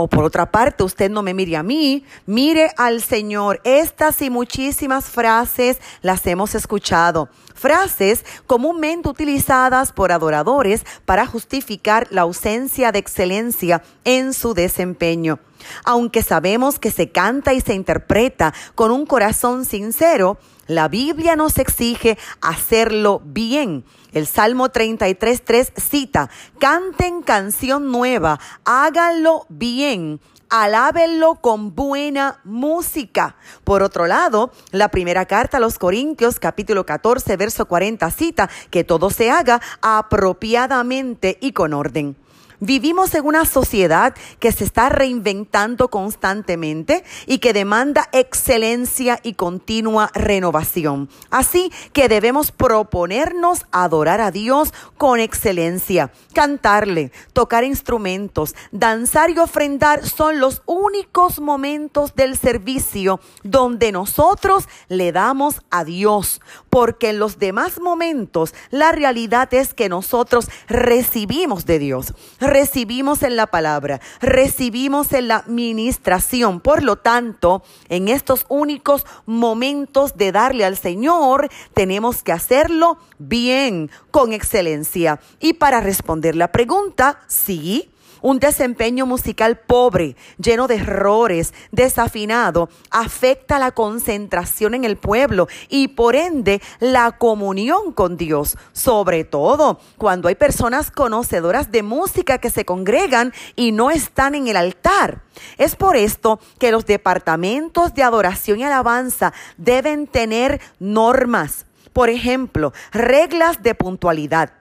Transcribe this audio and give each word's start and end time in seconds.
O 0.00 0.06
por 0.06 0.22
otra 0.22 0.52
parte, 0.52 0.84
usted 0.84 1.10
no 1.10 1.22
me 1.22 1.34
mire 1.34 1.56
a 1.56 1.64
mí, 1.64 2.04
mire 2.24 2.70
al 2.76 3.02
Señor. 3.02 3.60
Estas 3.64 4.22
y 4.22 4.30
muchísimas 4.30 5.06
frases 5.06 5.78
las 6.02 6.24
hemos 6.28 6.54
escuchado. 6.54 7.28
Frases 7.52 8.24
comúnmente 8.46 9.08
utilizadas 9.08 9.92
por 9.92 10.12
adoradores 10.12 10.84
para 11.04 11.26
justificar 11.26 12.06
la 12.10 12.20
ausencia 12.22 12.92
de 12.92 13.00
excelencia 13.00 13.82
en 14.04 14.34
su 14.34 14.54
desempeño. 14.54 15.40
Aunque 15.82 16.22
sabemos 16.22 16.78
que 16.78 16.92
se 16.92 17.10
canta 17.10 17.52
y 17.52 17.60
se 17.60 17.74
interpreta 17.74 18.54
con 18.76 18.92
un 18.92 19.04
corazón 19.04 19.64
sincero, 19.64 20.38
la 20.68 20.86
Biblia 20.86 21.34
nos 21.34 21.58
exige 21.58 22.16
hacerlo 22.40 23.20
bien. 23.24 23.84
El 24.12 24.26
Salmo 24.26 24.68
33.3 24.68 25.72
cita, 25.80 26.30
canten 26.58 27.22
canción 27.22 27.90
nueva, 27.90 28.38
háganlo 28.64 29.46
bien, 29.48 30.20
alábenlo 30.48 31.36
con 31.36 31.74
buena 31.74 32.40
música. 32.44 33.36
Por 33.64 33.82
otro 33.82 34.06
lado, 34.06 34.52
la 34.70 34.88
primera 34.88 35.26
carta 35.26 35.56
a 35.56 35.60
los 35.60 35.78
Corintios, 35.78 36.38
capítulo 36.38 36.86
14, 36.86 37.36
verso 37.36 37.66
40, 37.66 38.10
cita 38.10 38.48
que 38.70 38.84
todo 38.84 39.10
se 39.10 39.30
haga 39.30 39.60
apropiadamente 39.82 41.38
y 41.40 41.52
con 41.52 41.74
orden. 41.74 42.16
Vivimos 42.60 43.14
en 43.14 43.24
una 43.24 43.44
sociedad 43.44 44.16
que 44.40 44.50
se 44.50 44.64
está 44.64 44.88
reinventando 44.88 45.90
constantemente 45.90 47.04
y 47.26 47.38
que 47.38 47.52
demanda 47.52 48.08
excelencia 48.10 49.20
y 49.22 49.34
continua 49.34 50.10
renovación. 50.12 51.08
Así 51.30 51.70
que 51.92 52.08
debemos 52.08 52.50
proponernos 52.50 53.64
adorar 53.70 54.20
a 54.20 54.32
Dios 54.32 54.74
con 54.96 55.20
excelencia, 55.20 56.10
cantarle, 56.34 57.12
tocar 57.32 57.62
instrumentos, 57.62 58.56
danzar 58.72 59.30
y 59.30 59.38
ofrendar 59.38 60.04
son 60.08 60.40
los 60.40 60.62
únicos 60.66 61.38
momentos 61.38 62.16
del 62.16 62.36
servicio 62.36 63.20
donde 63.44 63.92
nosotros 63.92 64.68
le 64.88 65.12
damos 65.12 65.62
a 65.70 65.84
Dios, 65.84 66.40
porque 66.70 67.10
en 67.10 67.20
los 67.20 67.38
demás 67.38 67.80
momentos 67.80 68.52
la 68.70 68.90
realidad 68.90 69.54
es 69.54 69.74
que 69.74 69.88
nosotros 69.88 70.48
recibimos 70.66 71.64
de 71.64 71.78
Dios 71.78 72.14
recibimos 72.48 73.22
en 73.22 73.36
la 73.36 73.46
palabra, 73.46 74.00
recibimos 74.20 75.12
en 75.12 75.28
la 75.28 75.44
ministración. 75.46 76.60
Por 76.60 76.82
lo 76.82 76.96
tanto, 76.96 77.62
en 77.88 78.08
estos 78.08 78.46
únicos 78.48 79.06
momentos 79.26 80.16
de 80.16 80.32
darle 80.32 80.64
al 80.64 80.76
Señor, 80.76 81.48
tenemos 81.74 82.22
que 82.22 82.32
hacerlo 82.32 82.98
bien, 83.18 83.90
con 84.10 84.32
excelencia. 84.32 85.20
Y 85.40 85.52
para 85.54 85.80
responder 85.80 86.34
la 86.34 86.50
pregunta, 86.50 87.20
sí 87.26 87.90
un 88.22 88.38
desempeño 88.38 89.06
musical 89.06 89.58
pobre, 89.58 90.16
lleno 90.38 90.66
de 90.66 90.76
errores, 90.76 91.52
desafinado, 91.72 92.68
afecta 92.90 93.58
la 93.58 93.72
concentración 93.72 94.74
en 94.74 94.84
el 94.84 94.96
pueblo 94.96 95.48
y 95.68 95.88
por 95.88 96.16
ende 96.16 96.60
la 96.80 97.12
comunión 97.12 97.92
con 97.92 98.16
Dios, 98.16 98.56
sobre 98.72 99.24
todo 99.24 99.80
cuando 99.96 100.28
hay 100.28 100.34
personas 100.34 100.90
conocedoras 100.90 101.70
de 101.70 101.82
música 101.82 102.38
que 102.38 102.50
se 102.50 102.64
congregan 102.64 103.32
y 103.56 103.72
no 103.72 103.90
están 103.90 104.34
en 104.34 104.48
el 104.48 104.56
altar. 104.56 105.22
Es 105.56 105.76
por 105.76 105.96
esto 105.96 106.40
que 106.58 106.72
los 106.72 106.86
departamentos 106.86 107.94
de 107.94 108.02
adoración 108.02 108.60
y 108.60 108.64
alabanza 108.64 109.32
deben 109.56 110.06
tener 110.06 110.60
normas, 110.78 111.66
por 111.92 112.10
ejemplo, 112.10 112.72
reglas 112.92 113.62
de 113.62 113.74
puntualidad 113.74 114.57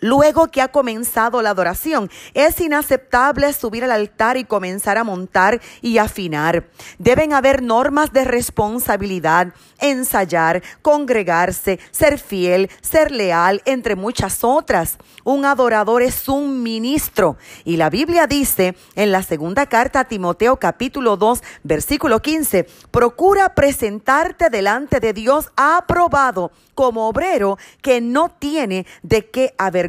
Luego 0.00 0.48
que 0.48 0.62
ha 0.62 0.68
comenzado 0.68 1.42
la 1.42 1.50
adoración, 1.50 2.10
es 2.34 2.60
inaceptable 2.60 3.52
subir 3.52 3.84
al 3.84 3.90
altar 3.90 4.36
y 4.36 4.44
comenzar 4.44 4.98
a 4.98 5.04
montar 5.04 5.60
y 5.82 5.98
afinar. 5.98 6.68
Deben 6.98 7.32
haber 7.32 7.62
normas 7.62 8.12
de 8.12 8.24
responsabilidad, 8.24 9.54
ensayar, 9.80 10.62
congregarse, 10.82 11.80
ser 11.90 12.18
fiel, 12.18 12.70
ser 12.80 13.10
leal, 13.10 13.62
entre 13.64 13.96
muchas 13.96 14.44
otras. 14.44 14.98
Un 15.24 15.44
adorador 15.44 16.02
es 16.02 16.28
un 16.28 16.62
ministro. 16.62 17.36
Y 17.64 17.76
la 17.76 17.90
Biblia 17.90 18.26
dice 18.26 18.76
en 18.94 19.12
la 19.12 19.22
segunda 19.22 19.66
carta 19.66 20.00
a 20.00 20.04
Timoteo 20.04 20.56
capítulo 20.56 21.16
2 21.16 21.42
versículo 21.64 22.20
15, 22.20 22.64
procura 22.90 23.54
presentarte 23.54 24.50
delante 24.50 25.00
de 25.00 25.12
Dios 25.12 25.50
aprobado 25.56 26.52
como 26.74 27.08
obrero 27.08 27.58
que 27.82 28.00
no 28.00 28.28
tiene 28.28 28.86
de 29.02 29.30
qué 29.30 29.54
avergonzarse. 29.58 29.87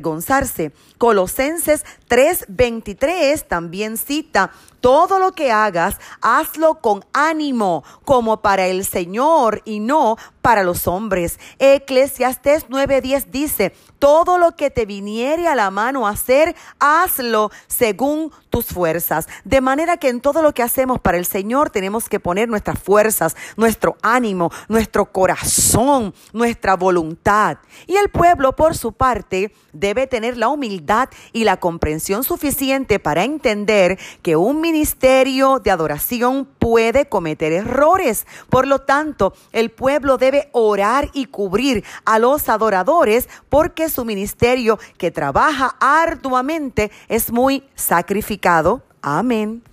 Colosenses 0.98 1.86
3:23 2.08 3.48
también 3.48 3.98
cita, 3.98 4.52
todo 4.82 5.20
lo 5.20 5.34
que 5.34 5.52
hagas, 5.52 5.98
hazlo 6.22 6.82
con 6.82 7.06
ánimo, 7.14 7.84
como 8.06 8.42
para 8.42 8.68
el 8.68 8.86
Señor 8.86 9.62
y 9.66 9.80
no 9.80 10.18
para 10.42 10.64
los 10.64 10.88
hombres. 10.88 11.40
Eclesiastés 11.60 12.68
9:10 12.70 13.26
dice, 13.32 13.74
todo 14.00 14.38
lo 14.38 14.56
que 14.56 14.72
te 14.72 14.86
viniere 14.86 15.48
a 15.48 15.56
la 15.56 15.70
mano 15.72 16.08
hacer, 16.08 16.56
hazlo 16.80 17.52
según 17.68 18.32
tus 18.50 18.68
fuerzas. 18.68 19.28
De 19.44 19.62
manera 19.62 19.98
que 19.98 20.10
en 20.10 20.22
todo 20.22 20.42
lo 20.42 20.54
que 20.54 20.64
hacemos 20.64 21.00
para 21.00 21.18
el 21.18 21.26
Señor 21.26 21.70
tenemos 21.70 22.10
que 22.10 22.20
poner 22.20 22.50
nuestras 22.50 22.80
fuerzas, 22.80 23.36
nuestro 23.58 23.98
ánimo, 24.02 24.52
nuestro 24.70 25.12
corazón, 25.12 26.14
nuestra 26.34 26.76
voluntad. 26.76 27.58
Y 27.86 27.98
el 27.98 28.10
pueblo, 28.10 28.56
por 28.56 28.76
su 28.76 28.94
parte, 28.94 29.54
debe 29.74 30.08
tener 30.08 30.38
la 30.38 30.48
humildad 30.48 31.10
y 31.34 31.44
la 31.44 31.58
comprensión 31.58 32.24
suficiente 32.24 33.00
para 33.00 33.24
entender 33.24 34.00
que 34.22 34.36
un 34.36 34.62
ministerio 34.72 35.60
de 35.60 35.72
adoración 35.72 36.48
puede 36.60 37.10
cometer 37.10 37.52
errores. 37.52 38.28
Por 38.50 38.68
lo 38.68 38.80
tanto, 38.80 39.34
el 39.52 39.72
pueblo 39.72 40.18
debe 40.18 40.50
orar 40.52 41.10
y 41.14 41.26
cubrir 41.26 41.84
a 42.06 42.20
los 42.20 42.50
adoradores 42.50 43.28
porque 43.50 43.90
su 43.90 44.06
ministerio 44.06 44.78
que 44.98 45.10
trabaja 45.10 45.76
arduamente 45.80 46.92
es 47.08 47.32
muy 47.32 47.64
sacrificado. 47.76 48.84
Amén. 49.02 49.64